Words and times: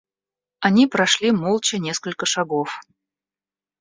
Они 0.61 0.87
прошли 0.87 1.29
молча 1.29 1.77
несколько 1.77 2.25
шагов. 2.25 2.81